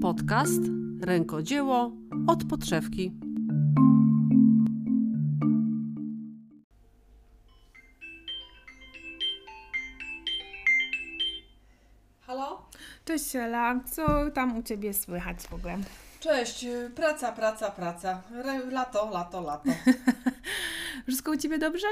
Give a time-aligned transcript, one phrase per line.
[0.00, 0.60] Podcast
[1.00, 1.92] Rękodzieło
[2.26, 3.12] od podszewki.
[12.26, 12.62] Halo?
[13.04, 15.78] Cześć Ela, co tam u Ciebie słychać w ogóle?
[16.20, 18.22] Cześć, praca, praca, praca.
[18.32, 19.70] Re- Lato, lato, lato.
[21.06, 21.86] Wszystko u Ciebie dobrze?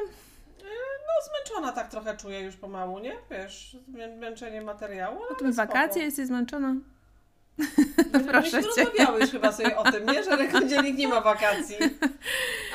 [1.27, 3.12] No zmęczona tak trochę czuję już pomału, nie?
[3.30, 5.98] Wiesz, zmę- męczenie materiału, ale O tym wakacje, spoko.
[6.05, 6.74] jesteś zmęczona?
[7.59, 7.64] My-
[8.28, 8.84] proszę Myśmy cię.
[8.84, 10.24] rozmawiały już chyba sobie o tym, nie?
[10.24, 11.77] Że rękodzielik nie ma wakacji.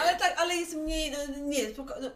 [0.02, 1.18] Ale tak, ale jest mniej, no,
[1.48, 2.10] nie, spoko, no,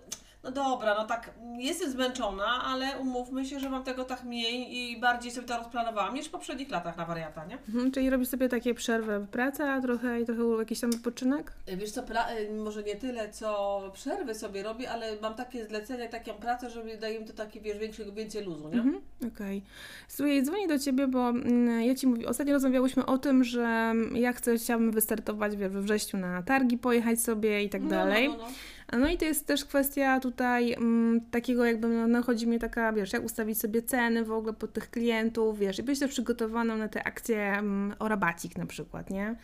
[0.46, 5.00] no dobra, no tak, jestem zmęczona, ale umówmy się, że mam tego tak mniej i
[5.00, 7.58] bardziej sobie to rozplanowałam niż w poprzednich latach na wariata, nie?
[7.70, 11.52] Mhm, czyli robisz sobie takie przerwy w pracy, a trochę i trochę jakiś tam wypoczynek?
[11.68, 16.34] Wiesz co, y, może nie tyle, co przerwy sobie robię, ale mam takie zlecenia, taką
[16.34, 18.78] pracę, że daje mi to taki, wiesz, większego, więcej luzu, nie?
[18.80, 19.02] Mhm,
[19.34, 19.62] Okej.
[20.08, 24.34] Słuchaj, dzwonię do Ciebie, bo mm, ja Ci mówię, ostatnio rozmawiałyśmy o tym, że ja
[24.34, 28.30] chcę, chciałabym wystartować we wrześniu na targi, pojechać sobie i tak dalej.
[28.30, 28.48] No, no,
[28.94, 29.10] no.
[29.10, 33.14] I to jest też kwestia tutaj mm, takiego jakby, no, no chodzi mi taka, wiesz,
[33.14, 36.88] jak ustawić sobie ceny w ogóle pod tych klientów, wiesz, i być też przygotowaną na
[36.88, 39.36] te akcje mm, o rabacik na przykład, nie?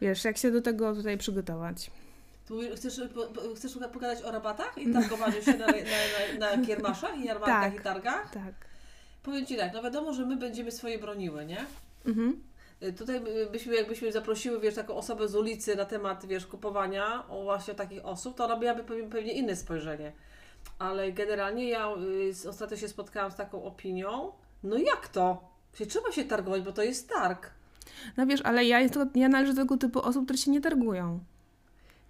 [0.00, 1.90] Wiesz, jak się do tego tutaj przygotować.
[2.76, 3.00] Chcesz,
[3.56, 5.72] chcesz pogadać o rabatach i targowaniu się na, na,
[6.38, 7.80] na, na kiermaszach i jarmarkach Tak.
[7.80, 8.30] i targach?
[8.30, 8.54] Tak.
[9.22, 11.66] Powiem Ci tak, no wiadomo, że my będziemy swoje broniły, nie?
[12.06, 12.40] Mhm.
[12.98, 13.20] Tutaj
[13.52, 18.04] byśmy, jakbyśmy zaprosiły, wiesz, taką osobę z ulicy na temat, wiesz, kupowania, o właśnie takich
[18.06, 20.12] osób, to ona miałaby pewnie, inne spojrzenie.
[20.78, 21.88] Ale generalnie ja
[22.44, 25.50] y, ostatnio się spotkałam z taką opinią, no jak to?
[25.74, 27.50] Się, trzeba się targować, bo to jest targ.
[28.16, 31.20] No wiesz, ale ja, jest ja należę do tego typu osób, które się nie targują.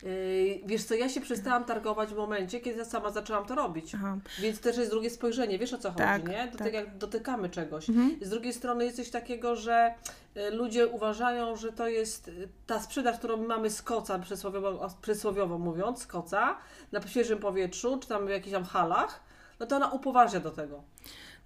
[0.02, 3.94] Yy, wiesz co, ja się przestałam targować w momencie, kiedy ja sama zaczęłam to robić.
[3.94, 4.18] Aha.
[4.38, 6.46] Więc też jest drugie spojrzenie, wiesz o co Tak, chodzi, nie?
[6.46, 6.66] Do tak.
[6.66, 7.88] tego jak dotykamy czegoś.
[7.88, 8.16] Mhm.
[8.22, 9.94] Z drugiej strony jest coś takiego, że
[10.36, 14.88] y, ludzie uważają, że to jest y, ta sprzedaż, którą my mamy z koca, przysłowiowo,
[15.02, 16.58] przysłowiowo mówiąc, z koca,
[16.92, 19.20] na świeżym powietrzu, czy tam w jakichś tam halach,
[19.60, 20.82] no to ona upoważnia do tego.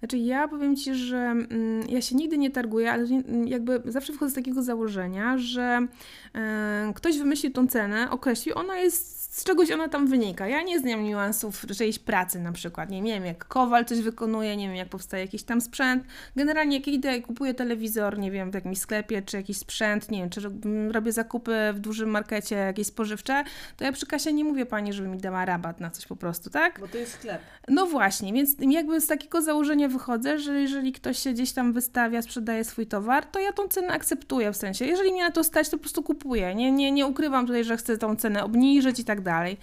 [0.05, 4.13] Znaczy ja powiem Ci, że mm, ja się nigdy nie targuję, ale mm, jakby zawsze
[4.13, 5.87] wchodzę z takiego założenia, że
[6.35, 10.47] e, ktoś wymyślił tą cenę, określił, ona jest, z czegoś ona tam wynika.
[10.47, 12.89] Ja nie znam niuansów czyjejś pracy na przykład.
[12.89, 16.03] Nie, wiem, jak kowal coś wykonuje, nie wiem, jak powstaje jakiś tam sprzęt.
[16.35, 20.19] Generalnie jak idę i kupuję telewizor, nie wiem, w jakimś sklepie, czy jakiś sprzęt, nie
[20.19, 23.43] wiem, czy mm, robię zakupy w dużym markecie jakieś spożywcze,
[23.77, 26.49] to ja przy kasie nie mówię Pani, żeby mi dała rabat na coś po prostu,
[26.49, 26.79] tak?
[26.79, 27.41] Bo to jest sklep.
[27.67, 32.21] No właśnie, więc jakby z takiego założenia wychodzę, że jeżeli ktoś się gdzieś tam wystawia,
[32.21, 34.85] sprzedaje swój towar, to ja tą cenę akceptuję w sensie.
[34.85, 36.55] Jeżeli mnie na to stać, to po prostu kupuję.
[36.55, 39.57] Nie, nie, nie ukrywam tutaj, że chcę tą cenę obniżyć i tak dalej.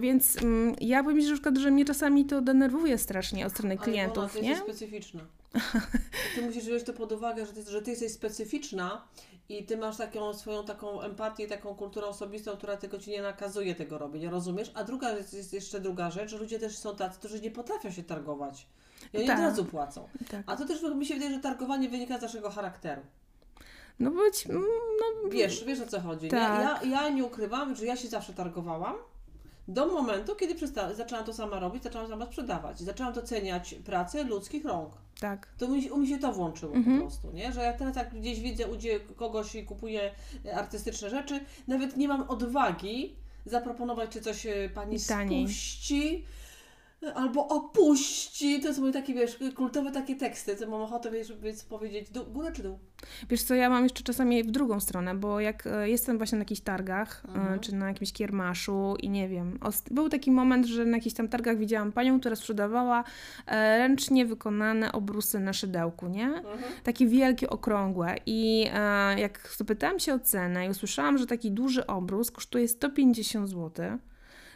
[0.00, 3.82] Więc mm, ja powiem Ci, że, że mnie czasami to denerwuje strasznie od strony Ale
[3.82, 4.48] ona, klientów, nie?
[4.48, 5.20] jesteś specyficzna.
[6.34, 9.04] Ty musisz wziąć to pod uwagę, że ty, że ty jesteś specyficzna
[9.48, 13.74] i ty masz taką swoją taką empatię, taką kulturę osobistą, która tylko ci nie nakazuje
[13.74, 14.70] tego robić, nie rozumiesz?
[14.74, 17.90] A druga rzecz, jest jeszcze druga rzecz, że ludzie też są tacy, którzy nie potrafią
[17.90, 18.66] się targować.
[19.12, 19.38] I oni Tak.
[19.38, 20.08] od razu płacą.
[20.30, 20.42] Tak.
[20.46, 23.02] A to też mi się wydaje, że targowanie wynika z naszego charakteru.
[24.00, 24.62] No być, mm,
[25.24, 26.58] no Wiesz, wiesz o co chodzi, Tak.
[26.58, 26.90] nie?
[26.90, 28.94] Ja, ja nie ukrywam, że ja się zawsze targowałam
[29.68, 32.80] do momentu, kiedy przesta- zaczęłam to sama robić, zaczęłam sama sprzedawać.
[32.80, 34.90] Zaczęłam doceniać pracę ludzkich rąk.
[35.20, 35.48] tak.
[35.58, 36.96] To mi, u mnie się to włączyło Mhm.
[37.00, 37.52] po prostu, nie?
[37.52, 38.76] Że ja teraz jak gdzieś widzę u
[39.16, 40.12] kogoś i kupuję
[40.46, 43.16] e, artystyczne rzeczy, nawet nie mam odwagi
[43.46, 45.44] zaproponować, czy coś e, pani Taniej.
[45.48, 46.24] spuści
[47.14, 48.60] albo opuści.
[48.60, 51.32] To są moje takie, wiesz, kultowe takie teksty, co mam ochotę, wiesz,
[51.68, 52.78] powiedzieć dół, górę czy dół.
[53.30, 56.42] Wiesz co, ja mam jeszcze czasami w drugą stronę, bo jak e, jestem właśnie na
[56.42, 57.60] jakichś targach, e, Mhm.
[57.60, 59.58] czy na jakimś kiermaszu i nie wiem,
[59.90, 63.04] był taki moment, że na jakichś tam targach widziałam panią, która sprzedawała
[63.46, 66.26] e, ręcznie wykonane obrusy na szydełku, nie?
[66.26, 66.58] Mhm.
[66.84, 68.66] Takie wielkie, okrągłe i
[69.16, 73.98] jak zapytałam się o cenę i usłyszałam, że taki duży obrus kosztuje 150 zł,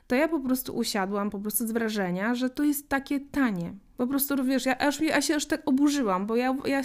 [0.08, 3.74] to ja po prostu usiadłam po prostu z wrażenia, że to jest takie tanie.
[3.98, 6.82] Po prostu, wiesz, ja, aż, ja się aż tak oburzyłam, bo ja, ja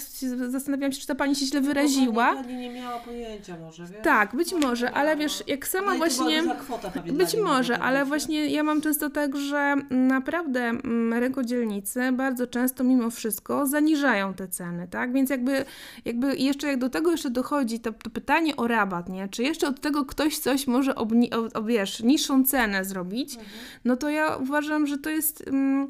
[0.47, 2.27] zastanawiałam się, czy ta pani się źle wyraziła.
[2.33, 4.01] Pani, pani nie miała pojęcia może, wiesz?
[4.03, 6.43] Tak, być Może może, nie ale wiesz, jak sama No właśnie.
[6.59, 12.83] kwota Być może, ale właśnie ja mam często tak, że naprawdę mm, rynkodzielnicy bardzo często
[12.83, 15.13] mimo wszystko zaniżają te ceny, tak?
[15.13, 15.65] Więc jakby,
[16.05, 19.27] jakby jeszcze jak do tego jeszcze dochodzi to, to pytanie o rabat, nie?
[19.27, 23.51] Czy jeszcze od tego ktoś coś może obni- o, o, wiesz, niższą cenę zrobić, Mhm.
[23.85, 25.47] no to ja uważam, że to jest...
[25.47, 25.87] Mm,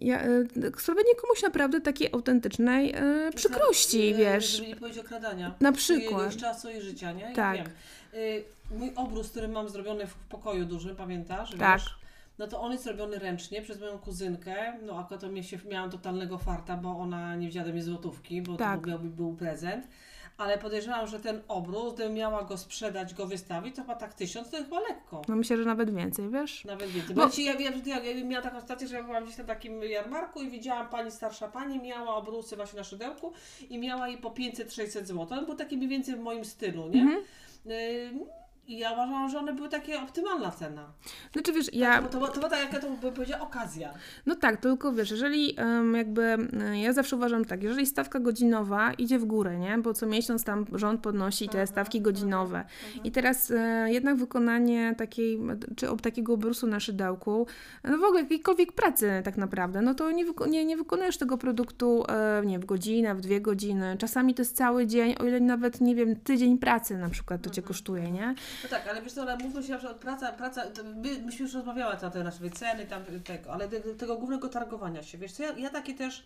[0.00, 0.48] ja, y,
[0.78, 2.94] sprawienie komuś naprawdę takiej autentycznej
[3.28, 4.46] y, przykrości, Za- wiesz.
[4.56, 5.54] Żeby nie powiedzieć okradania.
[5.60, 6.02] Na przykład.
[6.22, 7.22] Jakiegoś czasu i życia, nie?
[7.22, 7.56] Ja Tak.
[7.56, 7.66] wiem.
[8.14, 11.50] Y, Mój obrus, który mam zrobiony w pokoju dużym, pamiętasz?
[11.58, 11.80] Tak.
[11.80, 11.94] Wiesz?
[12.38, 14.72] no to on jest robiony ręcznie przez moją kuzynkę.
[14.86, 18.56] No akurat to mnie się, miałam totalnego farta, bo ona nie wzięła mnie złotówki, bo
[18.56, 18.80] Tak.
[18.80, 19.86] to miałby był prezent.
[20.36, 24.50] Ale podejrzewam, że ten obrót, gdybym miała go sprzedać, go wystawić, to chyba tak tysiąc,
[24.50, 25.22] to chyba lekko.
[25.28, 26.64] No myślę, że nawet więcej, wiesz?
[26.64, 27.16] Nawet więcej.
[27.16, 27.28] Bo-.
[27.38, 30.42] Ja wiem, że ja, ja miałam taką sytuację, że ja byłam gdzieś na takim jarmarku
[30.42, 33.32] i widziałam pani starsza pani, miała obrusy właśnie na szydełku
[33.70, 35.38] i miała je po 500-600 zł.
[35.38, 37.02] On był taki mniej więcej w moim stylu, nie?
[37.02, 37.22] Mhm.
[37.70, 40.92] Y, I ja uważałam, że one były takie optymalna cena.
[41.32, 42.02] Znaczy wiesz, ja...
[42.02, 43.94] To, to, była tak, jaka to by powiedziała, okazja.
[44.26, 45.56] No tak, tylko wiesz, jeżeli
[45.94, 50.06] jakby, e, ja zawsze uważam tak, jeżeli stawka godzinowa idzie w górę, nie, bo co
[50.06, 52.64] miesiąc tam rząd podnosi te Mhm, stawki godzinowe
[53.04, 55.40] i teraz e, jednak wykonanie takiej,
[55.76, 57.46] czy ob takiego obrusu na szydełku,
[57.84, 62.04] no w ogóle jakiejkolwiek pracy tak naprawdę, no to nie, nie, nie wykonujesz tego produktu,
[62.08, 65.80] e, nie w godzinę, w dwie godziny, czasami to jest cały dzień, o ile nawet,
[65.80, 68.34] nie wiem, tydzień pracy na przykład to cię kosztuje, nie?
[68.62, 71.54] No tak, ale wiesz co, ale mówmy się, że praca, praca to my, myśmy już
[71.54, 75.42] rozmawiały na te nasze ceny, tam tego, ale te, tego głównego targowania się, wiesz co,
[75.42, 76.24] ja, ja takie też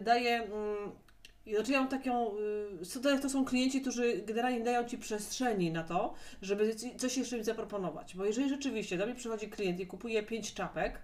[0.00, 0.92] daję, mm,
[1.54, 2.30] znaczy ja mam taką,
[3.16, 7.44] y, to, są klienci, którzy generalnie dają Ci przestrzeni na to, żeby coś jeszcze im
[7.44, 11.02] zaproponować, bo jeżeli rzeczywiście do mnie przychodzi klient i kupuje pięć czapek,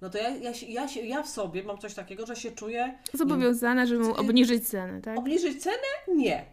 [0.00, 2.98] no to ja, ja, się, ja, ja w sobie mam coś takiego, że się czuję,
[3.14, 5.18] Zobowiązane, żeby mu Ty- obniżyć ceny, tak?
[5.18, 6.16] obniżyć cenę?
[6.16, 6.44] Nie.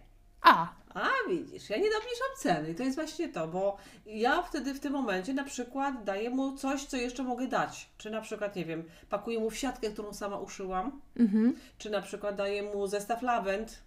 [0.41, 4.73] A, A widzisz, ja nie obniżam ceny i to jest właśnie to, bo ja wtedy
[4.73, 7.89] w tym momencie na przykład daję mu coś, co jeszcze mogę dać.
[7.97, 11.55] Czy na przykład, nie wiem, pakuję mu w siatkę, którą sama uszyłam, mhm.
[11.77, 13.83] czy na przykład daję mu zestaw lawend,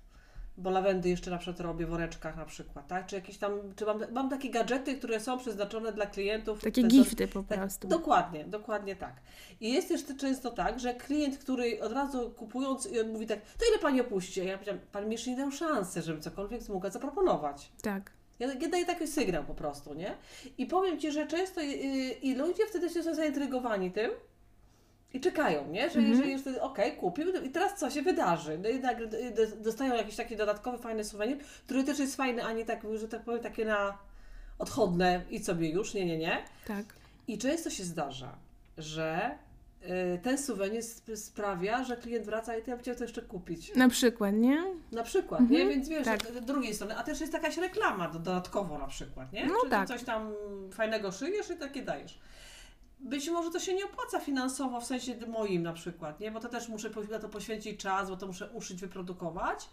[0.58, 3.06] bo lawendy jeszcze na przykład robię w woreczkach na przykład, tak?
[3.06, 6.60] Czy jakieś tam, czy mam, mam takie gadżety, które są przeznaczone dla klientów.
[6.60, 7.88] takie gifty po tak, prostu.
[7.88, 9.14] Dokładnie, dokładnie tak.
[9.60, 13.40] I jest też często tak, że klient, który od razu kupując i on mówi tak,
[13.40, 14.46] to ile Pani opuści?
[14.46, 17.72] Ja powiedziałam, Pan mi jeszcze nie dał szansy, żebym cokolwiek mogła zaproponować.
[17.82, 18.10] Tak.
[18.38, 20.14] Ja, ja daję taki sygnał po prostu, nie?
[20.58, 21.64] I powiem Ci, że często y,
[22.22, 24.10] i ludzie wtedy się są zaintrygowani tym
[25.16, 25.80] i czekają, nie?
[25.90, 26.08] Że Mhm.
[26.08, 28.58] jeżeli już wtedy, okej, kupił i teraz co się wydarzy?
[28.62, 32.52] No i nagle do- dostają jakiś taki dodatkowy, fajny suwenir, który też jest fajny, a
[32.52, 33.98] nie tak, że tak powiem, takie na
[34.58, 36.38] odchodne i sobie już, nie, nie, nie.
[36.66, 36.84] Tak.
[37.28, 38.32] I często się zdarza,
[38.78, 39.30] że
[40.14, 43.22] y, ten suwenir sp- sprawia, że klient wraca i to ja bym chciał to jeszcze
[43.22, 43.74] kupić.
[43.74, 44.64] Na przykład, nie?
[44.92, 45.74] Na przykład, Mhm, nie?
[45.74, 46.20] Więc wiesz, tak.
[46.42, 49.46] z drugiej strony, a też jest jakaś reklama do, dodatkowo na przykład, nie?
[49.46, 49.88] No Czy tak.
[49.88, 50.32] coś tam
[50.72, 52.18] fajnego szyjesz i takie dajesz.
[53.00, 56.30] Być może to się nie opłaca finansowo, w sensie moim na przykład, nie?
[56.30, 59.68] Bo to też muszę na to poświęcić czas, bo to muszę uszyć, wyprodukować,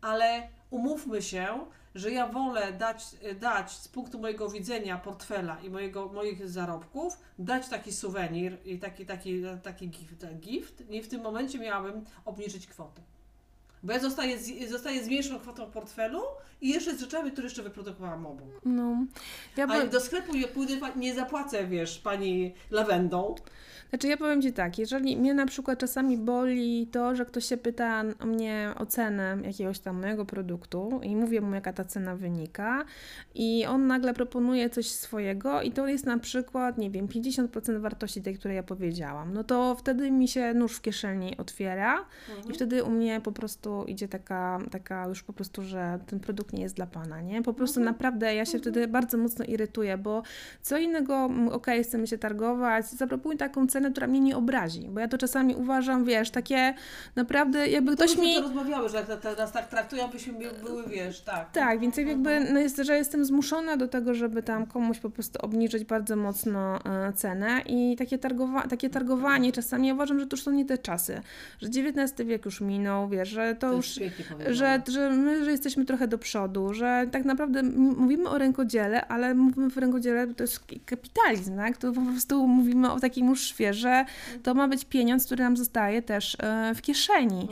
[0.00, 3.04] ale umówmy się, że ja wolę dać,
[3.40, 9.06] dać z punktu mojego widzenia portfela i mojego, moich zarobków, dać taki suwenir i taki,
[9.06, 13.02] taki, taki gift, gift i w tym momencie miałabym obniżyć kwotę.
[13.82, 16.20] Bo ja zostaję z, zostaję z mniejszą kwotą w portfelu
[16.60, 18.48] i jeszcze z rzeczami, które jeszcze wyprodukowałam obok.
[18.64, 19.06] No.
[19.56, 23.34] Ja A do sklepu nie pójdę, nie zapłacę, wiesz, pani lawendą.
[23.90, 27.56] znaczy ja powiem Ci tak, jeżeli mnie na przykład czasami boli to, że ktoś się
[27.56, 32.16] pyta o mnie o cenę jakiegoś tam mojego produktu i mówię mu jaka ta cena
[32.16, 32.84] wynika
[33.34, 38.22] i on nagle proponuje coś swojego i to jest na przykład, nie wiem, 50% wartości
[38.22, 42.04] tej, której ja powiedziałam, no to wtedy mi się nóż w kieszeni otwiera
[42.50, 46.52] i wtedy u mnie po prostu idzie taka, taka już po prostu, że ten produkt
[46.52, 47.42] nie jest dla Pana, nie?
[47.42, 50.22] Po prostu naprawdę ja się wtedy bardzo mocno irytuję, bo
[50.62, 55.08] co innego, okej, chcemy się targować, zaproponuj taką cenę, która mnie nie obrazi, bo ja
[55.08, 56.74] to czasami uważam, wiesz, takie
[57.16, 58.34] naprawdę jakby To ktoś mi...
[58.34, 59.06] to rozmawiały, że
[59.38, 60.32] nas tak traktują, byśmy
[60.64, 61.50] były, wiesz, tak.
[61.52, 65.38] Tak, więc jakby, no jest, że jestem zmuszona do tego, żeby tam komuś po prostu
[65.42, 70.36] obniżyć bardzo mocno e, cenę i takie, targowa- takie targowanie czasami, ja uważam, że to
[70.36, 71.20] już są nie te czasy,
[71.60, 73.96] że XIX wiek już minął, wiesz, że to, To już...
[73.96, 74.12] już.
[74.48, 79.34] Że, że my że jesteśmy trochę do przodu, że tak naprawdę mówimy o rękodziele, ale
[79.34, 81.76] mówimy w rękodziele, to jest kapitalizm, tak?
[81.76, 84.04] To po prostu mówimy o takim musztwie, że
[84.42, 87.48] to ma być pieniądz, który nam zostaje też e, w kieszeni.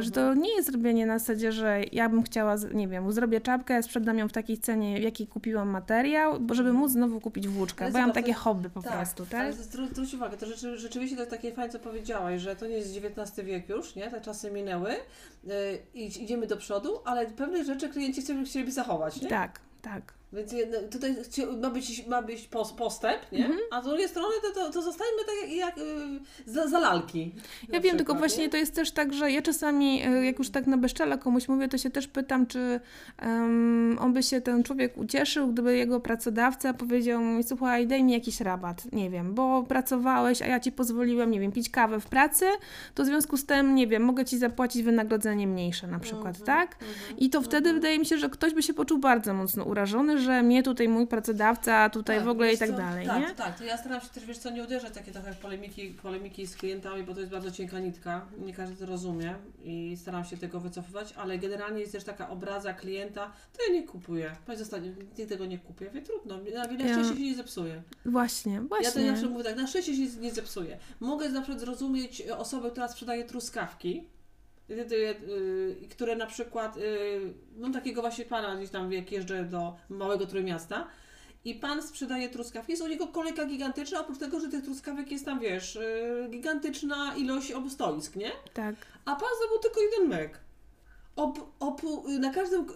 [0.00, 3.82] Że to nie jest robienie na zasadzie, że ja bym chciała, nie wiem, zrobię czapkę,
[3.82, 7.90] sprzedam ją w takiej cenie, w jakiej kupiłam materiał, bo żeby móc znowu kupić włóczkę,
[7.90, 9.52] bo ja mam takie hobby po prostu, tak?
[9.54, 12.74] Zwró- zwróć uwagę, to rzeczy, rzeczywiście to jest takie fajne, co powiedziałaś, że to nie
[12.76, 14.10] jest XIX wiek już, nie?
[14.10, 14.90] Te czasy minęły
[15.94, 19.28] i idziemy do przodu, ale pewne rzeczy klienci chcieliby, chcieliby zachować, nie?
[19.28, 20.14] Tak, tak.
[20.32, 21.16] Więc jedno- tutaj
[21.62, 23.38] ma być, ma być pos- postęp, nie?
[23.46, 23.58] Mhm.
[23.70, 27.34] A z drugiej strony to, to, to zostańmy tak jak, jak yy, za, za lalki.
[27.68, 28.50] Ja wiem, tylko właśnie nie?
[28.50, 31.68] to jest też tak, że ja czasami, e, jak już tak na bezczela komuś mówię,
[31.68, 32.80] to się też pytam, czy
[33.18, 38.12] em, on by się ten człowiek ucieszył, gdyby jego pracodawca powiedział mu, słuchaj, daj mi
[38.12, 42.06] jakiś rabat, nie wiem, bo pracowałeś, a ja ci pozwoliłem, nie wiem, pić kawę w
[42.06, 42.44] pracy,
[42.94, 46.46] to w związku z tym, nie wiem, mogę ci zapłacić wynagrodzenie mniejsze na przykład, Mhm,
[46.46, 46.76] tak?
[47.18, 50.42] I to wtedy wydaje mi się, że ktoś by się poczuł bardzo mocno urażony, że
[50.42, 52.76] mnie tutaj mój pracodawca tutaj w ogóle i tak co?
[52.76, 53.26] dalej, tak, nie?
[53.26, 56.46] Tak, tak, to ja staram się też, wiesz co, nie uderzać takie trochę polemiki, polemiki
[56.46, 60.36] z klientami, bo to jest bardzo cienka nitka, nie każdy to rozumie i staram się
[60.36, 64.88] tego wycofywać, ale generalnie jest też taka obraza klienta, to ja nie kupuję, powiedz zostanie,
[65.18, 67.82] nikt tego nie kupię, wie trudno, na wiele Ja- szczęście się nie zepsuje.
[68.06, 69.10] Właśnie, Ja to właśnie.
[69.10, 70.78] zawsze mówię tak, na szczęście się nie zepsuje.
[71.00, 74.04] Mogę na przykład zrozumieć osobę, która sprzedaje truskawki,
[75.90, 80.86] które na przykład, y, mam takiego właśnie pana gdzieś tam, jak jeżdżę do małego trójmiasta
[81.44, 85.24] i pan sprzedaje truskawki, jest u niego kolejka gigantyczna, oprócz tego, że tych truskawek jest
[85.24, 88.30] tam, wiesz, y, gigantyczna ilość obustoisk, nie?
[88.54, 88.74] Tak.
[89.04, 90.40] A pan zdobył tylko jeden mek.
[91.16, 92.66] Ob, ob, y, na każdym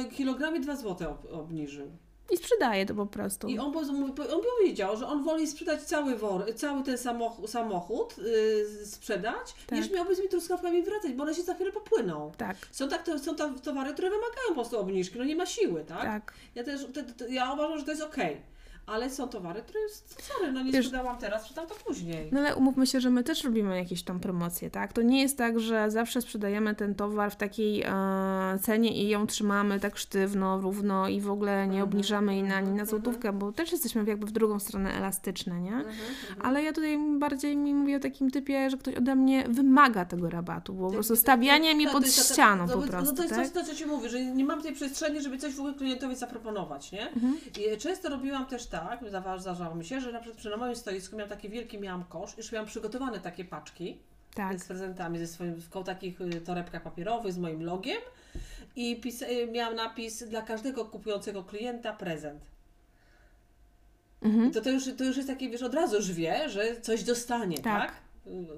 [0.00, 1.90] y, kilogramie 2 zł ob, obniżył.
[2.30, 3.48] I sprzedaje to po prostu.
[3.48, 3.76] I on,
[4.18, 9.78] on powiedział, że on woli sprzedać cały wor, cały ten samochód, samochód yy, sprzedać, Tak.
[9.78, 12.32] niż miałby z mi truskawkami wracać, bo one się za chwilę popłyną.
[12.36, 15.46] Tak, Są, tak, to, są tam towary, które wymagają po prostu obniżki, no nie ma
[15.46, 16.02] siły, tak?
[16.02, 16.32] tak.
[16.54, 18.36] Ja też, te, te, ja uważam, że to jest okej.
[18.86, 22.28] Ale są towary, które jest, sorry, no nie Wiesz- sprzedałam teraz, sprzedam to później.
[22.32, 24.92] No ale umówmy się, że my też robimy jakieś tam promocje, tak?
[24.92, 27.88] To nie jest tak, że zawsze sprzedajemy ten towar w takiej e,
[28.58, 32.70] cenie i ją trzymamy tak sztywno, równo i w ogóle nie obniżamy jej na, ani
[32.70, 35.72] na złotówkę, bo też jesteśmy jakby w drugą stronę elastyczne, nie?
[35.74, 35.94] Mhm,
[36.42, 40.30] Ale ja tutaj bardziej mi mówię o takim typie, że ktoś ode mnie wymaga tego
[40.30, 43.14] rabatu, bo po prostu stawianie mnie To- pod to jest- to- ścianą po no prostu,
[43.16, 43.48] to jest tak?
[43.50, 46.92] to, co Ci mówię, że nie mam tej przestrzeni, żeby coś w ogóle klientowi zaproponować,
[46.92, 47.08] nie?
[47.10, 47.36] Mhm.
[47.74, 49.00] I często robiłam też tak,
[49.38, 52.36] zdarzało, mi się, że na przykład przy na moim stoisku miałam taki wielki, miałam kosz,
[52.38, 53.98] już miałam przygotowane takie paczki
[54.34, 54.60] Tak.
[54.60, 57.98] z prezentami, ze swoim, w takich y, torebkach papierowych z moim logiem
[58.78, 62.40] i y, miałam napis dla każdego kupującego klienta prezent.
[64.22, 64.52] Mhm.
[64.52, 67.58] To, to, już, to już jest takie, wiesz, od razu już wie, że coś dostanie,
[67.58, 67.82] tak?
[67.82, 67.92] Tak.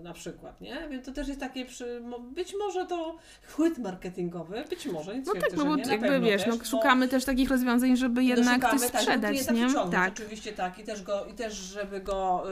[0.02, 0.88] Na przykład, nie?
[0.90, 2.02] Więc to też jest takie, przy,
[2.34, 6.44] być może to chwyt marketingowy, być może, nie No tak, no bo nie, jakby wiesz,
[6.44, 9.90] też, no, szukamy też takich rozwiązań, żeby jednak szukamy, coś tak, żeby sprzedać, klienta nie?
[9.90, 10.12] Tak.
[10.12, 10.78] Oczywiście tak.
[10.78, 12.44] I też, go, i też żeby go,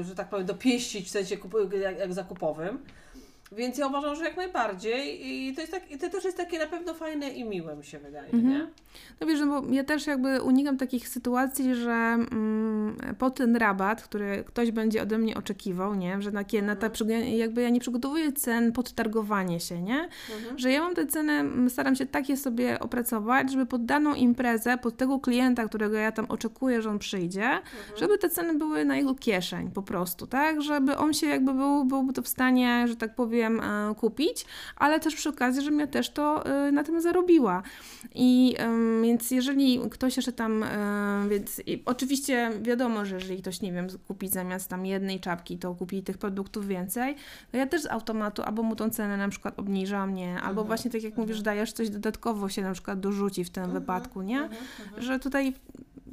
[0.00, 2.78] y, że tak powiem, dopieścić w sensie kup, jak, jak zakupowym.
[3.56, 6.58] Więc ja uważam, że jak najbardziej i to, jest tak, i to też jest takie
[6.58, 8.48] na pewno fajne i miłe, mi się wydaje, Mhm.
[8.54, 8.66] nie?
[9.20, 14.02] No wiesz, no bo ja też jakby unikam takich sytuacji, że mm, po ten rabat,
[14.02, 16.22] który ktoś będzie ode mnie oczekiwał, nie?
[16.22, 17.26] Że na, na ta, Mhm.
[17.36, 20.08] jakby ja nie przygotowuję cen pod targowanie się, nie?
[20.36, 20.58] Mhm.
[20.58, 24.78] Że ja mam te ceny, mm, staram się takie sobie opracować, żeby pod daną imprezę,
[24.78, 27.62] pod tego klienta, którego ja tam oczekuję, że on przyjdzie, Mhm.
[27.96, 30.62] żeby te ceny były na jego kieszeń po prostu, tak?
[30.62, 34.44] Żeby on się jakby był, byłby to w stanie, że tak powiem, e, kupić,
[34.76, 37.62] ale też przy okazji, żebym ja też to e, na tym zarobiła.
[38.14, 38.56] I
[39.02, 44.28] więc jeżeli ktoś jeszcze tam, e, więc oczywiście wiadomo, że jeżeli ktoś, nie wiem, kupi
[44.28, 47.16] zamiast tam jednej czapki, to kupi tych produktów więcej,
[47.50, 50.34] to ja też z automatu albo mu tą cenę na przykład obniżam, nie?
[50.34, 53.64] Albo Mhm, właśnie tak jak mówisz, dajesz coś dodatkowo się na przykład dorzuci w tym
[53.64, 54.40] Mhm, wypadku, nie?
[54.42, 55.02] mhm, mhm.
[55.02, 55.52] że tutaj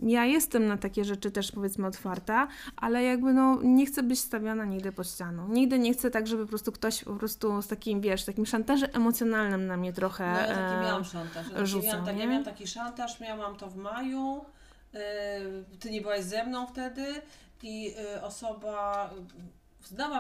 [0.01, 4.65] ja jestem na takie rzeczy też powiedzmy otwarta, ale jakby no nie chcę być stawiana
[4.65, 5.49] nigdy pod ścianą.
[5.49, 8.89] Nigdy nie chcę tak, żeby po prostu ktoś po prostu z takim, wiesz, takim szantażem
[8.93, 11.45] emocjonalnym na mnie trochę No ja taki e, miałam szantaż.
[11.49, 12.27] Ja taki miałam, tak, ja nie?
[12.27, 14.45] miałam taki szantaż, miałam to w maju.
[14.93, 14.99] Yy,
[15.79, 17.05] ty nie byłaś ze mną wtedy
[17.63, 19.09] i yy, osoba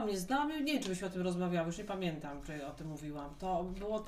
[0.03, 2.71] mnie, znała mnie, nie wiem czy byśmy o tym rozmawiały, już nie pamiętam, czy o
[2.71, 3.35] tym mówiłam.
[3.39, 4.05] To było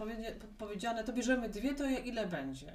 [0.58, 2.74] powiedziane, to bierzemy dwie, to ile będzie.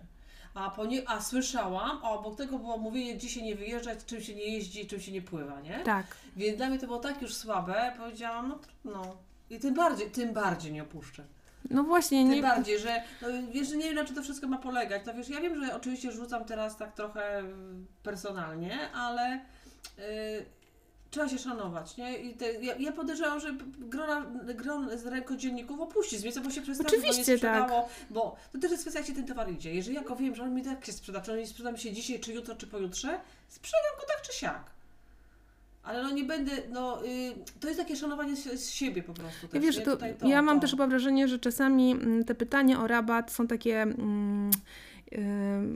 [0.56, 4.44] A, nie, a słyszałam, a obok tego było mówienie, dzisiaj nie wyjeżdżać, czym się nie
[4.44, 5.80] jeździ, czym się nie pływa, nie?
[5.84, 6.06] tak.
[6.36, 9.16] Więc dla mnie to było tak już słabe, powiedziałam, no trudno.
[9.50, 11.24] I tym bardziej, tym bardziej nie opuszczę.
[11.70, 14.48] No właśnie, Tym nie, bardziej, że no, wiesz, że nie wiem na czym to wszystko
[14.48, 15.02] ma polegać.
[15.04, 19.40] To wiesz, ja wiem, że oczywiście rzucam teraz tak trochę mm, personalnie, ale
[19.98, 20.46] y,
[21.16, 22.18] trzeba się szanować, nie?
[22.18, 26.62] I te, ja, ja podejrzewam, że grona, gron z rękodzienników opuści z miejsca, bo się
[26.62, 27.62] przestraszy, bo nie Oczywiście, tak.
[27.62, 29.74] sprzedało, bo to też jest kwestia, jak się ten towar idzie.
[29.74, 31.78] Jeżeli ja go wiem, że on mi tak się sprzeda, czy on mi sprzeda mi
[31.78, 34.64] się dzisiaj, czy jutro, czy pojutrze, sprzedam go tak czy siak.
[35.82, 39.46] Ale no nie będę, no y, to jest takie szanowanie z, z siebie po prostu
[39.46, 39.84] Ja też, wiesz, nie?
[39.84, 40.60] to, to, ja mam to.
[40.60, 43.82] też chyba wrażenie, że czasami mm, te pytania o rabat są takie.
[43.82, 44.50] Mm,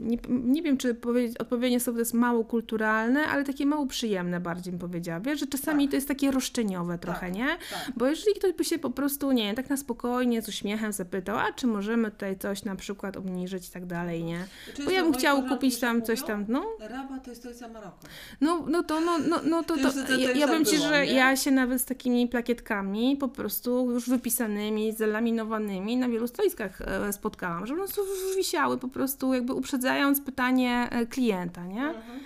[0.01, 0.95] nie, nie wiem, czy
[1.39, 5.19] odpowiednie słowo to jest mało kulturalne, ale takie mało przyjemne bardziej bym powiedziała.
[5.19, 5.91] Wiesz, że czasami Tak.
[5.91, 7.47] to jest takie roszczeniowe trochę, Tak, nie?
[7.47, 7.91] tak.
[7.97, 11.51] Bo jeżeli ktoś by się po prostu, nie tak na spokojnie, z uśmiechem zapytał, a
[11.53, 14.45] czy możemy tutaj coś na przykład obniżyć i tak dalej, nie?
[14.67, 17.97] Często Bo ja bym chciał kupić tam coś tam, no, Rabat to jest stolica Maroka.
[18.41, 21.05] no, no to, no, no, no to, To to, to- ja, tak bym Ci, że
[21.05, 21.13] nie?
[21.13, 27.13] ja się nawet z takimi plakietkami po prostu już wypisanymi, zalaminowanymi na wielu stoiskach e,
[27.13, 31.83] spotkałam, że one są już wisiały po prostu jakby uprzedzając pytanie e, klienta, nie?
[31.87, 32.19] Mhm,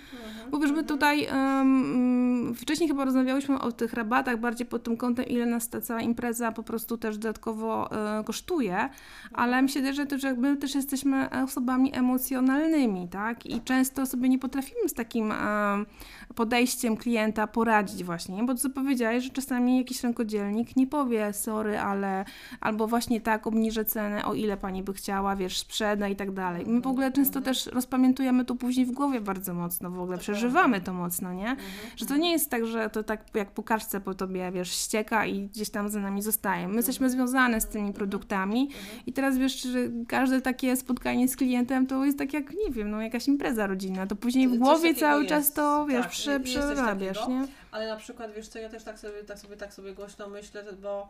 [0.50, 5.26] Bo wiesz, my tutaj um, wcześniej chyba rozmawiałyśmy o tych rabatach bardziej pod tym kątem,
[5.26, 8.88] ile nas ta cała impreza po prostu też dodatkowo e, kosztuje,
[9.32, 13.46] ale mi się wydaje, że, to, że my też jesteśmy osobami emocjonalnymi, tak?
[13.46, 15.86] I często sobie nie potrafimy z takim em,
[16.34, 22.24] podejściem klienta poradzić właśnie, bo co powiedziałeś, że czasami jakiś rękodzielnik nie powie sorry, ale
[22.60, 26.64] albo właśnie tak obniżę cenę, o ile pani by chciała, wiesz, sprzeda i tak dalej.
[26.66, 30.80] My w ogóle często też rozpamiętujemy to później w głowie bardzo mocno, w ogóle przeżywamy
[30.80, 31.56] to mocno, nie?
[31.96, 35.26] Że to nie jest tak, że to tak jak po kaczce po tobie, wiesz, ścieka
[35.26, 36.68] i gdzieś tam za nami zostaje.
[36.68, 38.70] My jesteśmy związane z tymi produktami
[39.06, 39.78] i teraz wiesz, że
[40.08, 44.06] każde takie spotkanie z klientem to jest tak jak, nie wiem, no jakaś impreza rodzinna,
[44.06, 45.34] to później w głowie cały jest.
[45.34, 47.46] czas to, wiesz, Tak, coś przerabiasz, nie?
[47.70, 50.64] Ale na przykład, wiesz co, ja też tak sobie, tak sobie, tak sobie głośno myślę,
[50.82, 51.08] bo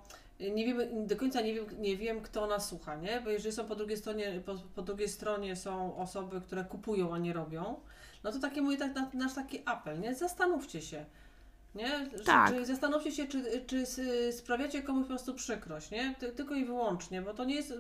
[0.55, 3.21] nie wiemy, do końca nie wiem, nie wiem, kto nas słucha, nie?
[3.25, 7.19] Bo jeżeli są po drugiej stronie, po, po drugiej stronie są osoby, które kupują, a
[7.19, 7.77] nie robią,
[8.27, 10.15] no to taki mój tak, na- nasz taki apel, nie?
[10.15, 11.05] Zastanówcie się.
[11.75, 12.11] Nie?
[12.25, 12.51] Tak.
[12.51, 13.87] Czy, zastanówcie się, czy, czy
[14.33, 16.15] sprawiacie komuś po prostu przykrość, nie?
[16.19, 17.73] Ty, tylko i wyłącznie, bo to nie jest,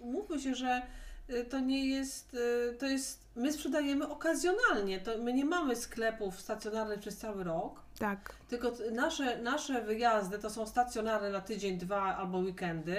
[0.00, 0.82] mówmy się, że
[1.30, 6.40] y, to nie jest, y, to jest, my sprzedajemy okazjonalnie, to my nie mamy sklepów
[6.40, 8.34] stacjonarnych przez cały rok, Tak.
[8.48, 12.96] tylko nasze, nasze wyjazdy to są stacjonarne na tydzień, dwa albo weekendy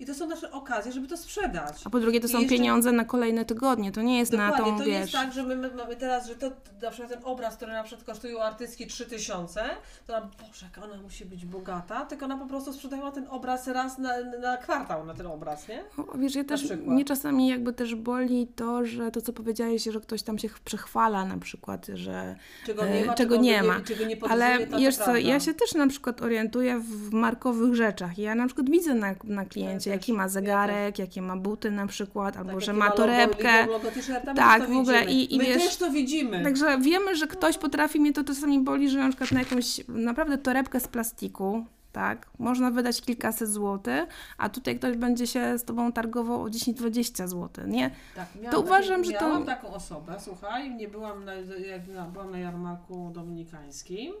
[0.00, 1.82] i to są nasze okazje, żeby to sprzedać.
[1.84, 4.46] A po drugie to I są jeszcze- pieniądze na kolejne tygodnie, to nie jest na
[4.50, 4.94] Dokładnie, tą, to wiesz...
[5.00, 6.50] jest tak, że my, my mamy teraz, że to
[6.82, 9.62] na przykład ten obraz, który na przykład kosztuje u artystki 3000,
[10.06, 13.98] to ona, Boże, ona musi być bogata, tylko ona po prostu sprzedała ten obraz raz
[13.98, 15.84] na, na kwartał na ten obraz, nie?
[15.96, 20.00] O, Wiesz, ja też, mnie czasami jakby też boli to, że to, co powiedziałeś, że
[20.00, 23.80] ktoś tam się przechwala na przykład, że Czego E, nie ma, czego nie ma.
[23.80, 28.18] czego nie Ale wiesz co, ja się też na przykład orientuję w markowych rzeczach.
[28.18, 31.86] Ja na przykład widzę na, na kliencie, Ja jaki ma zegarek, jakie ma buty na
[31.86, 33.60] przykład, albo Tak, że ma torebkę.
[33.66, 33.90] logo, logo
[34.36, 36.42] Tak, w ogóle i- i My wiesz- też to widzimy.
[36.44, 40.38] Także wiemy, że ktoś potrafi, mnie to czasami boli, że na przykład na jakąś naprawdę
[40.38, 41.64] torebkę z plastiku,
[41.96, 44.04] tak, można wydać kilkaset złotych,
[44.38, 47.90] a tutaj ktoś będzie się z tobą targował o 10-20 zł, nie?
[48.14, 51.88] Tak, miałam To uważam, takie, że to- Miałam taką osobę, słuchaj, nie byłam na, jak
[51.88, 54.14] na, byłam na jarmarku dominikańskim.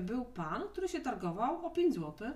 [0.00, 2.28] Był pan, który się targował o 5 zł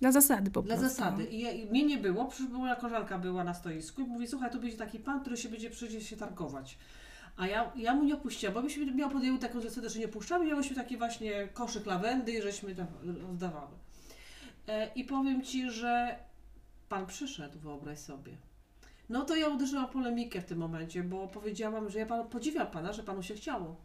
[0.00, 0.96] Dla zasady po dla prostu.
[0.96, 1.24] zasady.
[1.24, 4.60] I, I mnie nie było, przyszła moja koleżanka była na stoisku i mówi, słuchaj, tu
[4.60, 6.78] będzie taki pan, który się będzie przyjdzie się targować.
[7.36, 10.44] A ja, ja mu nie opuściłam, bo myśmy miał podjęły taką zasadę, że nie puszczamy,
[10.44, 12.86] miałyśmy taki właśnie koszyk lawendy i żeśmy tam
[13.28, 13.76] rozdawały.
[14.68, 16.18] E, I powiem Ci, że
[16.88, 18.36] pan przyszedł, wyobraź sobie.
[19.08, 22.92] No to ja uderzyłam polemikę w tym momencie, bo powiedziałam, że ja panu, podziwiam pana,
[22.92, 23.76] że panu się chciało.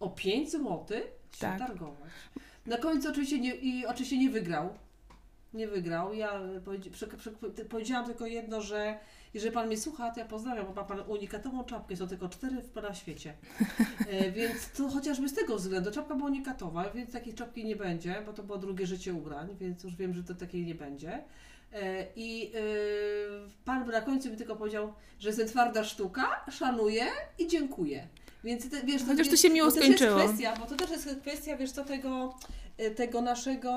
[0.00, 1.58] O 5 zł się Tak.
[1.58, 2.10] targować.
[2.66, 4.68] Na końcu oczywiście nie, i oczywiście nie wygrał.
[5.54, 6.14] Nie wygrał.
[6.14, 6.40] Ja
[7.68, 8.98] powiedziałam tylko jedno, że
[9.34, 12.62] jeżeli pan mnie słucha, to ja pozdrawiam, bo ma pan unikatową czapkę, są tylko cztery
[12.62, 13.34] w pana świecie.
[14.08, 18.22] E, więc to chociażby z tego względu, czapka była unikatowa, więc takiej czapki nie będzie,
[18.26, 21.24] bo to było drugie życie ubrań, więc już wiem, że to takiej nie będzie.
[21.72, 22.60] E, I e,
[23.64, 27.04] pan na końcu mi tylko powiedział, że jestem twarda sztuka, szanuję
[27.38, 28.08] i dziękuję.
[28.44, 30.18] Więc te, wiesz, Chociaż to się miło też skończyło.
[30.18, 32.34] Jest kwestia, bo to też jest kwestia, wiesz co, tego,
[32.96, 33.70] tego naszego,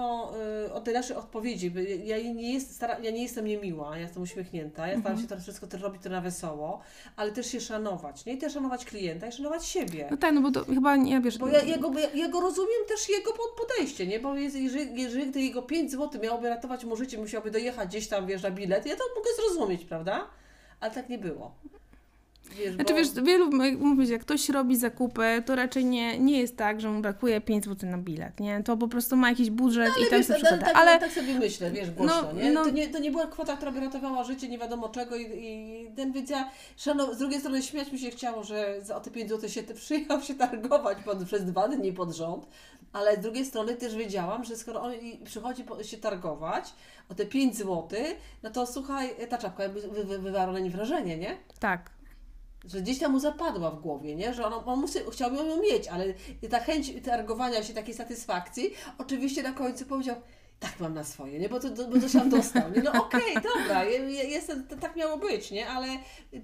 [0.67, 1.73] e, o tej naszej odpowiedzi.
[2.03, 5.01] Ja nie, jest, stara, ja nie jestem niemiła, ja jestem uśmiechnięta, ja Mhm.
[5.01, 6.81] staram się teraz wszystko to robić to na wesoło,
[7.15, 8.33] ale też się szanować, nie?
[8.33, 10.07] I też szanować klienta i szanować siebie.
[10.11, 11.37] No tak, no bo to chyba nie, wiesz...
[11.37, 14.19] Bo ja, ja, go, ja, ja go rozumiem też jego pod- podejście, nie?
[14.19, 18.07] Bo jest, jeżeli, jeżeli gdy jego 5 zł miałoby ratować mu życie, musiałby dojechać gdzieś
[18.07, 20.27] tam, wiesz, na bilet, ja to mogę zrozumieć, prawda?
[20.79, 21.51] Ale tak nie było.
[22.57, 22.99] Wiesz, Znaczy bo...
[22.99, 27.01] wiesz, wielu, mówić, jak ktoś robi zakupy, to raczej nie, nie jest tak, że mu
[27.01, 28.63] brakuje 5 zł na bilet, nie?
[28.63, 30.65] To po prostu ma jakiś budżet i tam wiesz, się ale przykłada.
[30.65, 32.51] tak, Ale tak sobie myślę, wiesz, głośno, No, nie?
[32.51, 32.63] no.
[32.63, 32.87] To nie?
[32.87, 36.29] To nie była kwota, która by ratowała życie nie wiadomo czego i, i ten, więc
[36.29, 39.49] ja, szanow, z drugiej strony śmiać mi się chciało, że za o te 5 zł
[39.49, 42.47] się przyjechał się targować pod, przez dwa dni pod rząd,
[42.93, 44.91] ale z drugiej strony też wiedziałam, że skoro on
[45.25, 46.73] przychodzi się targować
[47.09, 47.87] o te 5 zł,
[48.43, 51.37] no to słuchaj, ta czapka jakby wy, wy, wywarła na nim wrażenie, nie?
[51.59, 51.89] tak.
[52.65, 54.34] Że gdzieś tam mu zapadła w głowie, nie?
[54.34, 56.13] Że on, on musi, chciałby ją mieć, ale
[56.49, 60.15] ta chęć targowania się, takiej satysfakcji, oczywiście na końcu powiedział,
[60.63, 61.49] tak mam na swoje, nie?
[61.49, 62.82] Bo to, bo to sam dostał, nie?
[62.82, 65.67] No okej, dobra, ja, ja jestem, tak miało być, nie?
[65.67, 65.88] Ale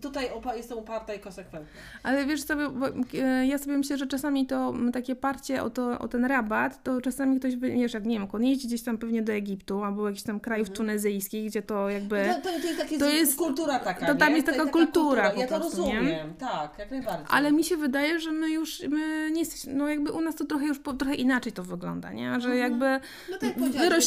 [0.02, 1.82] tutaj opa- jestem uparta i konsekwentna.
[2.04, 2.88] Ale wiesz sobie, bo,
[3.20, 7.02] e, ja sobie myślę, że czasami to takie parcie o, to, o ten rabat, to
[7.02, 10.24] czasami ktoś, wiesz, jak nie wiem, on jeździ gdzieś tam pewnie do Egiptu albo jakichś
[10.24, 12.30] tam krajów tunezyjskich, gdzie to jakby...
[12.44, 14.36] To, to, to jest, To jest- kultura taka, to tam nie?
[14.36, 15.94] jest taka kultura po Ja to prostu, nie?
[15.94, 17.26] rozumiem, tak, jak najbardziej.
[17.30, 20.46] Ale mi się wydaje, że my już, my nie jesteśmy, no jakby u nas to
[20.46, 22.40] trochę już po, trochę inaczej to wygląda, nie?
[22.42, 23.00] Że jakby
[23.32, 23.58] No tak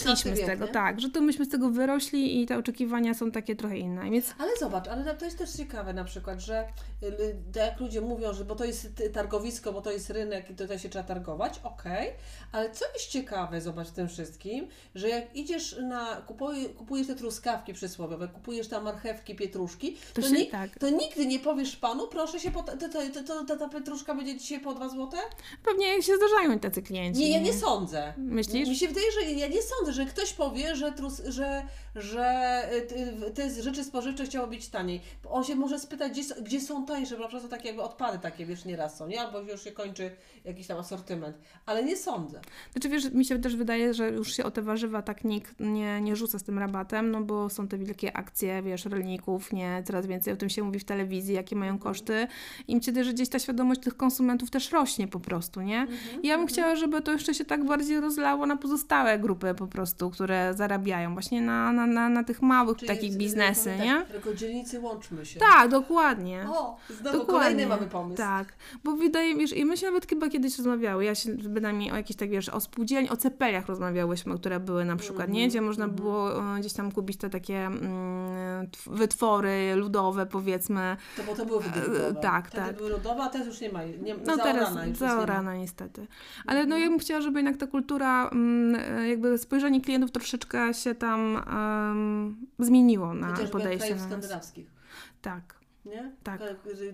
[0.02, 0.72] wyrośliśmy z tego, nie?
[0.72, 4.10] tak, że to myśmy z tego wyrośli i te oczekiwania są takie trochę inne.
[4.10, 6.64] Więc Ale zobacz, ale to jest też ciekawe na przykład, że
[7.02, 10.54] y, tak jak ludzie mówią, że bo to jest targowisko, bo to jest rynek i
[10.54, 12.10] tutaj się trzeba targować, okej,
[12.52, 17.14] ale co jest ciekawe, zobacz w tym wszystkim, że jak idziesz na, kupuj, kupujesz te
[17.14, 20.78] truskawki przysłowiowe, kupujesz tam marchewki, pietruszki, To to, się- ni- tak.
[20.78, 24.14] to nigdy nie powiesz panu, proszę się, po, to, to, to, to, ta- ta pietruszka
[24.14, 25.16] będzie dzisiaj po 2 złote?
[25.64, 27.20] pewnie się zdarzają tacy klienci.
[27.20, 28.14] Nie, ja nie sądzę.
[28.16, 28.68] Myślisz?
[28.68, 31.62] Mi się wydaje, że ja nie sądzę, że ktoś powie, że, trus, że,
[31.94, 32.62] że
[33.26, 35.00] y, te rzeczy spożywcze chciało być taniej.
[35.30, 38.46] On się może spytać, gdzie, gdzie są tańsze, bo po prostu takie jakby odpady takie,
[38.46, 39.20] wiesz, nieraz są, nie?
[39.20, 40.10] Albo już się kończy
[40.44, 41.36] jakiś tam asortyment.
[41.66, 42.40] Ale nie sądzę.
[42.72, 46.00] Znaczy wiesz, mi się też wydaje, że już się o te warzywa tak nikt nie,
[46.00, 50.06] nie rzuca z tym rabatem, no bo są te wielkie akcje, wiesz, rolników, nie, coraz
[50.06, 52.26] więcej o tym się mówi w telewizji, jakie mają koszty
[52.68, 55.86] i myślę, że gdzieś ta świadomość tych konsumentów też rośnie po prostu, nie?
[56.22, 59.66] I ja bym chciała, żeby to jeszcze się tak bardziej rozlało na pozostałe grupy po
[59.66, 63.94] prostu, które zarabiają właśnie na, na, na, na tych małych takich z- biznesy, powiem nie?
[63.94, 65.40] Tak, tylko dzielnicy łączmy się.
[65.40, 66.44] Tak, dokładnie.
[66.48, 68.16] O, znowu kolejny mamy pomysł.
[68.16, 68.52] Tak,
[68.84, 71.96] bo wydaje mi się, i my się nawet chyba kiedyś rozmawiały, ja się bynajmniej o
[71.96, 75.48] jakichś tak, wiesz, o spółdzielni, o cepeliach rozmawiałyśmy, które były na przykład, nie?
[75.48, 80.96] Gdzie można było e, gdzieś tam kupić te takie mm, tw- wytwory ludowe, powiedzmy.
[81.16, 82.14] To bo to były ludowe.
[82.22, 82.76] tak, Wtedy tak.
[82.76, 83.84] były ludowe, a teraz już nie ma.
[83.84, 85.14] Nie, No zaorana już jest nie ma.
[85.14, 86.06] zaorana niestety.
[86.46, 90.74] Ale no ja bym chciała, żeby jednak ta kultura, mm, e, jakby spojrzenie klientów troszeczkę
[90.74, 94.66] się tam em, zmieniło na Chociażby podejście krajów skandynawskich.
[95.22, 95.54] Tak.
[95.84, 96.12] Nie?
[96.22, 96.40] Tak.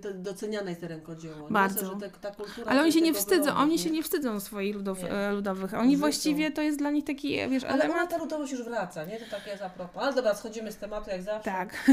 [0.02, 1.37] To Doceniane jest to rękodzieło.
[1.46, 1.50] nie?
[1.50, 1.87] Bardzo.
[1.87, 3.78] Że ta, ta kultura Ale oni się nie wstydzą, wyrobu, oni nie?
[3.78, 5.11] się nie wstydzą swoich ludow, Nie.
[5.12, 5.74] e, ludowych.
[5.74, 6.00] Oni życiu.
[6.00, 9.20] właściwie to jest dla nich taki, wiesz, Ale ona ta ludowość już wraca, nie?
[9.20, 10.02] To takie jest a propos.
[10.02, 11.50] Ale dobra, schodzimy z tematu jak zawsze.
[11.50, 11.90] Tak.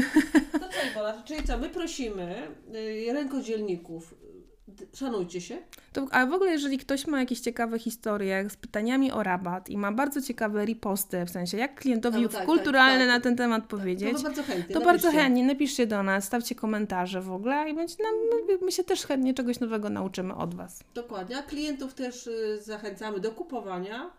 [0.52, 4.14] No co, Iwona, czyli co, my prosimy y, rękodzielników,
[4.94, 5.58] szanujcie się.
[5.92, 9.78] To, a w ogóle, jeżeli ktoś ma jakieś ciekawe historie z pytaniami o rabat i
[9.78, 13.16] ma bardzo ciekawe riposty, w sensie jak klientowi No, tak, kulturalne tak, tak.
[13.16, 14.74] na ten temat To powiedzieć, my bardzo chętnie.
[14.74, 15.22] to bardzo napiszcie.
[15.24, 18.14] chętnie napiszcie do nas, stawcie komentarze w ogóle i będzie nam,
[18.62, 20.80] my, się też chętnie czegoś nowego nauczymy od Was.
[20.94, 21.38] Dokładnie.
[21.38, 24.10] A klientów też y, zachęcamy do kupowania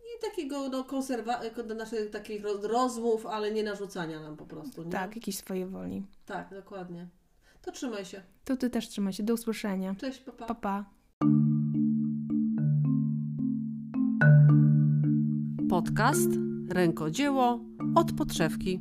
[0.00, 4.82] i takiego no, konserwa- do naszych takich roz- rozmów, ale nie narzucania nam po prostu.
[4.84, 4.90] Nie?
[4.90, 6.02] Tak, jakiejś swojej woli.
[6.26, 7.06] Tak, dokładnie.
[7.66, 8.22] To trzymaj się.
[8.44, 9.22] To Ty też trzymaj się.
[9.22, 9.94] Do usłyszenia.
[9.94, 10.46] Cześć, papa.
[10.46, 10.84] Pa, pa.
[15.68, 16.30] Podcast
[16.68, 17.60] Rękodzieło
[17.94, 18.80] od podszewki.